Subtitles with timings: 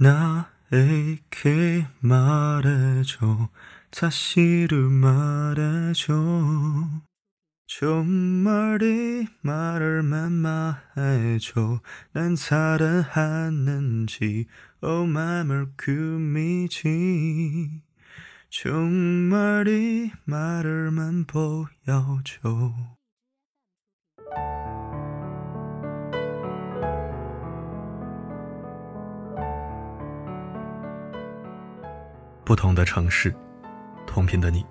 [0.00, 3.50] 나에게 말해줘.
[3.92, 6.14] 사실을 말해줘.
[7.66, 11.82] 정말 이 말을 맘마해줘.
[12.12, 14.46] 난 사랑하는지
[14.80, 17.82] 오 맘을 금이지.
[18.48, 22.72] 정말 이 말을만 보여줘
[32.50, 33.32] 不同的城市，
[34.08, 34.66] 同频的你，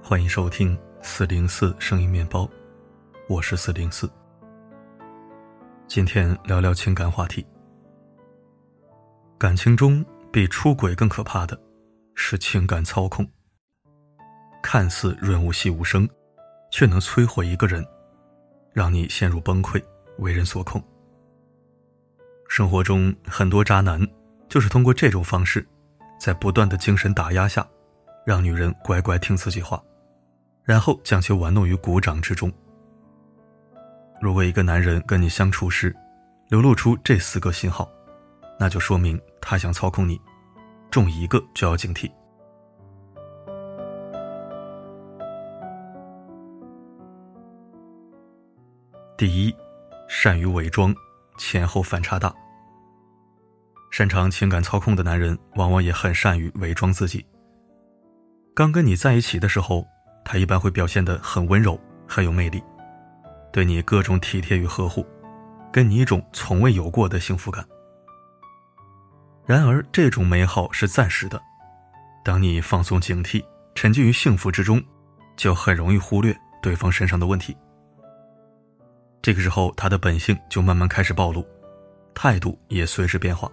[0.00, 2.48] 欢迎收听四零四声音面包，
[3.28, 4.08] 我是四零四。
[5.88, 7.44] 今天聊聊情感话题。
[9.36, 11.60] 感情中比出轨更可怕的，
[12.14, 13.28] 是情感操控。
[14.62, 16.08] 看似润物细无声，
[16.70, 17.84] 却能摧毁一个人，
[18.72, 19.82] 让你陷入崩溃，
[20.18, 20.80] 为人所控。
[22.48, 24.00] 生活中很多渣男
[24.48, 25.66] 就是通过这种方式。
[26.18, 27.66] 在不断的精神打压下，
[28.24, 29.82] 让女人乖乖听自己话，
[30.62, 32.52] 然后将其玩弄于股掌之中。
[34.20, 35.94] 如果一个男人跟你相处时，
[36.48, 37.88] 流露出这四个信号，
[38.58, 40.20] 那就说明他想操控你，
[40.90, 42.10] 中一个就要警惕。
[49.18, 49.54] 第一，
[50.08, 50.94] 善于伪装，
[51.38, 52.34] 前后反差大。
[53.96, 57.24] 擅长情感操控的男人，往往也很善于伪装自己。
[58.54, 59.86] 刚跟你在一起的时候，
[60.22, 62.62] 他一般会表现得很温柔，很有魅力，
[63.50, 65.06] 对你各种体贴与呵护，
[65.72, 67.66] 给你一种从未有过的幸福感。
[69.46, 71.40] 然而，这种美好是暂时的，
[72.22, 73.42] 当你放松警惕，
[73.74, 74.78] 沉浸于幸福之中，
[75.38, 77.56] 就很容易忽略对方身上的问题。
[79.22, 81.42] 这个时候，他的本性就慢慢开始暴露，
[82.14, 83.50] 态度也随之变化。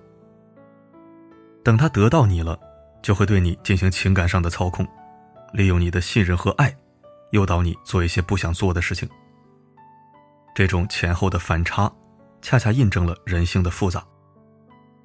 [1.64, 2.59] 等他得到你了，
[3.02, 4.86] 就会对你进行情感上的操控，
[5.53, 6.75] 利用你的信任和爱，
[7.31, 9.07] 诱导你做一些不想做的事情。
[10.53, 11.91] 这种前后的反差，
[12.41, 14.06] 恰恰印证了人性的复杂。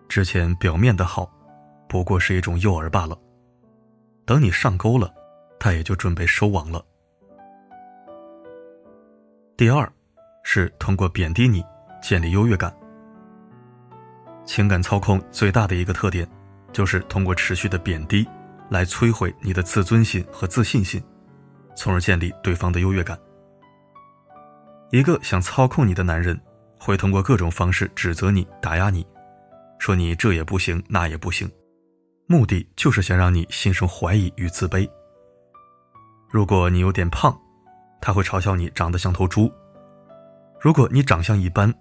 [0.09, 1.31] 之前表面的好，
[1.89, 3.17] 不过是一种诱饵罢了。
[4.27, 5.15] 等你上钩了，
[5.61, 6.85] 他也就准备收网了。
[9.57, 9.91] 第二，
[10.43, 11.65] 是通过贬低你
[12.03, 12.75] 建立优越感。
[14.45, 16.29] 情感操控最大的一个特点。
[16.73, 18.27] 就是通过持续的贬低，
[18.71, 21.03] 来摧毁你的自尊心和自信心，
[21.77, 23.19] 从而建立对方的优越感。
[24.91, 26.39] 一个想操控你的男人，
[26.79, 29.07] 会通过各种方式指责你、打压你，
[29.79, 31.51] 说你这也不行那也不行，
[32.27, 34.89] 目的就是想让你心生怀疑与自卑。
[36.31, 37.39] 如果你有点胖，
[38.01, 39.51] 他会嘲笑你长得像头猪；
[40.61, 41.73] 如果你长相一般，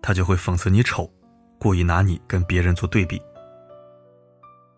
[0.00, 1.10] 他就会讽刺你丑，
[1.58, 3.20] 故意拿你跟别人做对比。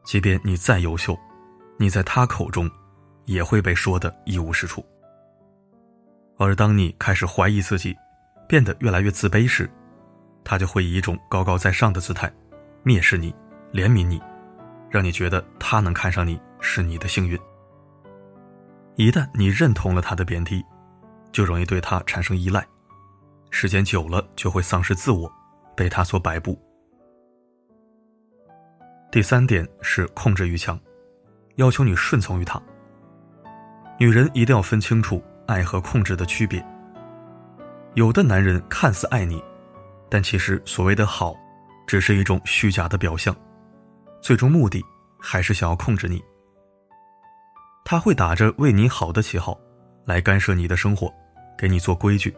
[0.08, 1.14] 即便你再优秀，
[1.76, 2.66] 你在他口中
[3.26, 4.82] 也会被说的一无是处。
[6.38, 7.94] 而当你开始怀疑自己，
[8.48, 9.70] 变得越来越自卑时，
[10.42, 12.32] 他就会以一种高高在上的姿态，
[12.82, 13.34] 蔑视你，
[13.70, 14.18] 怜悯你，
[14.88, 17.38] 让你觉得他能看上你是你的幸运。
[18.94, 20.64] 一旦你认同了他的贬低，
[21.32, 22.66] 就容易对他产生依赖，
[23.50, 25.30] 时间久了就会丧失自我，
[25.76, 26.58] 被他所摆布。
[29.18, 30.78] 第三点是控制欲强，
[31.56, 32.62] 要求你顺从于他。
[33.98, 36.64] 女人一定要分清楚爱和控制的区别。
[37.94, 39.42] 有的男人看似爱你，
[40.08, 41.34] 但其实所谓的好，
[41.84, 43.34] 只是一种虚假的表象，
[44.20, 44.80] 最终目的
[45.20, 46.22] 还是想要控制你。
[47.84, 49.58] 他会打着为你好的旗号，
[50.04, 51.12] 来干涉你的生活，
[51.58, 52.32] 给你做规矩，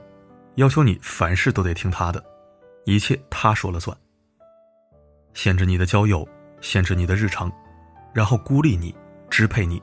[0.54, 2.24] 要求你凡事都得听他的，
[2.86, 3.94] 一切他说了算，
[5.34, 6.26] 限制你的交友。
[6.60, 7.50] 限制你的日常，
[8.12, 8.94] 然后孤立你，
[9.28, 9.82] 支配你，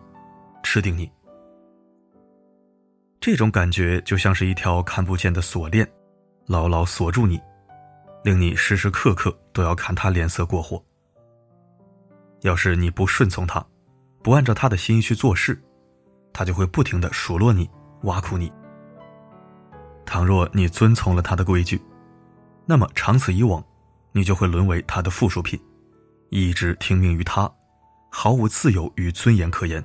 [0.63, 1.11] 吃定你。
[3.19, 5.87] 这种感觉就像是一条看不见的锁链，
[6.45, 7.41] 牢牢锁住你，
[8.23, 10.81] 令你时时刻刻都要看他脸色过活。
[12.41, 13.65] 要是你不顺从他，
[14.21, 15.59] 不按照他的心意去做事，
[16.31, 17.69] 他就会不停的数落你，
[18.03, 18.51] 挖苦你。
[20.05, 21.81] 倘若你遵从了他的规矩，
[22.65, 23.61] 那么长此以往，
[24.11, 25.59] 你就会沦为他的附属品。
[26.29, 27.49] 一直听命于他，
[28.09, 29.83] 毫无自由与尊严可言。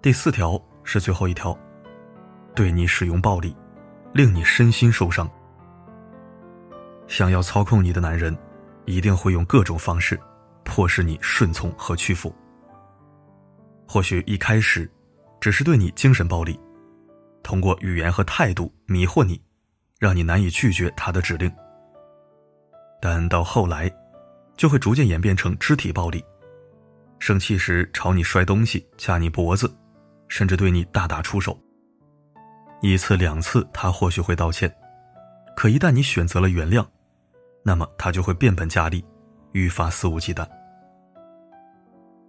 [0.00, 1.58] 第四条是最后一条，
[2.54, 3.56] 对你使用暴力，
[4.12, 5.28] 令你身心受伤。
[7.08, 8.36] 想要操控你的男人，
[8.84, 10.20] 一定会用各种方式，
[10.64, 12.34] 迫使你顺从和屈服。
[13.88, 14.90] 或许一开始，
[15.40, 16.58] 只是对你精神暴力，
[17.42, 19.40] 通过语言和态度迷惑你，
[19.98, 21.52] 让你难以拒绝他的指令。
[23.08, 23.88] 但到后来，
[24.56, 26.24] 就会逐渐演变成肢体暴力。
[27.20, 29.72] 生气时朝你摔东西、掐你脖子，
[30.26, 31.56] 甚至对你大打出手。
[32.82, 34.68] 一次两次，他或许会道歉，
[35.54, 36.84] 可一旦你选择了原谅，
[37.62, 39.04] 那么他就会变本加厉，
[39.52, 40.44] 愈发肆无忌惮。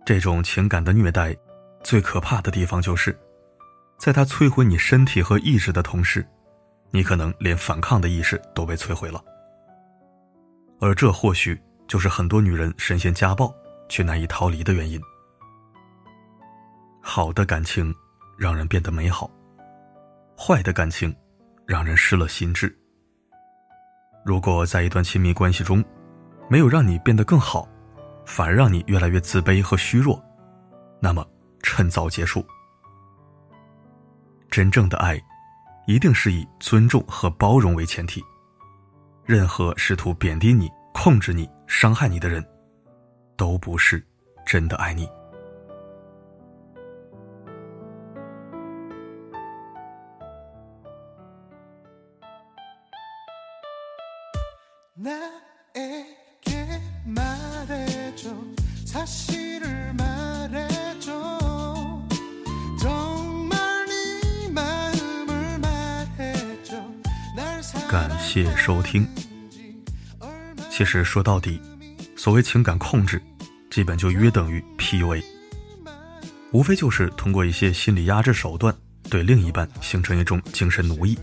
[0.05, 1.35] 这种情感的虐待，
[1.83, 3.19] 最可怕的地方就是，
[3.97, 6.23] 在他摧毁你身体和意志的同时，
[6.91, 9.19] 你可能连反抗的意识都被摧毁了。
[10.79, 13.53] 而这或许就是很多女人深陷家暴
[13.89, 14.99] 却难以逃离的原因。
[17.01, 17.93] 好的感情
[18.37, 19.29] 让人变得美好，
[20.37, 21.15] 坏的感情
[21.65, 22.75] 让人失了心智。
[24.25, 25.83] 如果在一段亲密关系中，
[26.49, 27.67] 没有让你变得更好。
[28.25, 30.21] 反而让你越来越自卑和虚弱，
[30.99, 31.25] 那么
[31.63, 32.45] 趁早结束。
[34.51, 35.17] 真正的爱，
[35.87, 38.21] 一定是以尊重和包容为前提。
[39.27, 42.41] 任何试图贬低你、控制你、伤害你的人，
[43.35, 44.01] 都不是
[44.45, 45.05] 真的爱你。
[67.97, 69.07] 感谢收听。
[70.69, 71.59] 其实说到底，
[72.15, 73.19] 所谓情感控制，
[73.71, 75.23] 基本就约等于 PUA，
[76.51, 78.71] 无非就是通过一些心理压制手段，
[79.09, 81.17] 对另一半形成一种精神奴役。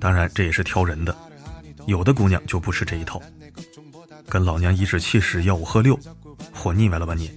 [0.00, 1.14] 当然，这也是挑人的，
[1.84, 3.20] 有的姑娘就不吃这一套，
[4.26, 6.00] 跟老娘颐指气使、吆五喝六，
[6.54, 7.30] 活腻歪了吧你？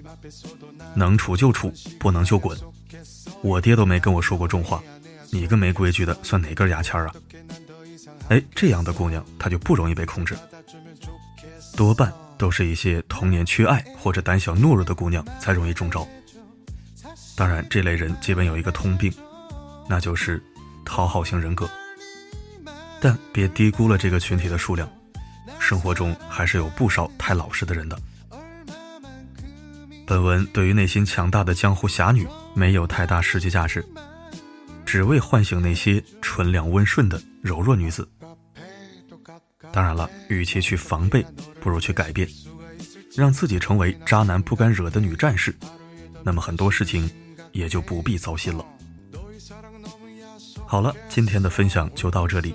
[0.95, 2.57] 能处就处，不能就滚。
[3.41, 4.81] 我爹都没跟我说过重话，
[5.29, 7.13] 你个没规矩的算哪根牙签啊？
[8.29, 10.35] 哎，这样的姑娘她就不容易被控制，
[11.75, 16.07] 多半都是一些童年缺爱或者胆小懦弱的姑娘才容易中招。
[17.35, 19.13] 当然，这类人基本有一个通病，
[19.87, 20.43] 那就是
[20.83, 21.69] 讨好型人格。
[22.99, 24.89] 但别低估了这个群体的数量，
[25.59, 27.97] 生活中还是有不少太老实的人的。
[30.05, 33.85] 本文对于内心强大的江湖侠女没有太大实际价值，
[34.85, 38.07] 只为唤醒那些纯良温顺的柔弱女子。
[39.71, 41.25] 当然了，与其去防备，
[41.61, 42.27] 不如去改变，
[43.15, 45.55] 让自己成为渣男不敢惹的女战士。
[46.23, 47.09] 那么很多事情
[47.51, 48.65] 也就不必糟心了。
[50.65, 52.53] 好了，今天的分享就到这里。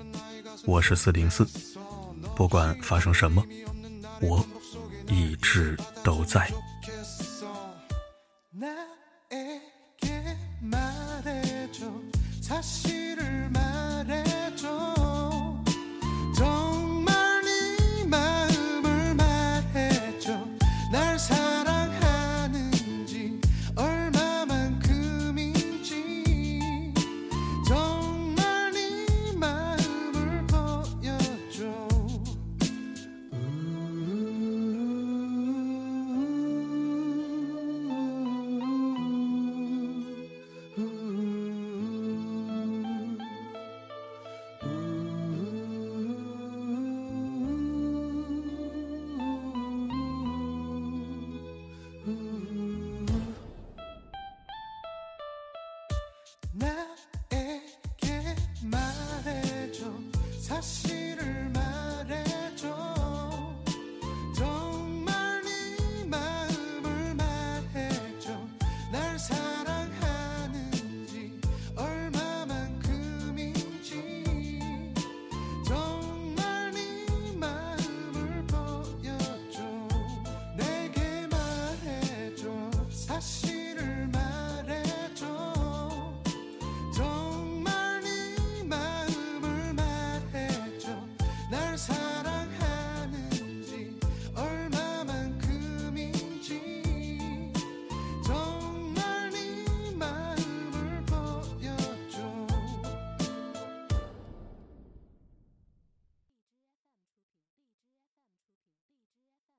[0.65, 1.47] 我是四零四，
[2.35, 3.43] 不管发生什么，
[4.21, 4.45] 我
[5.07, 6.49] 一直都在。
[56.55, 56.82] Now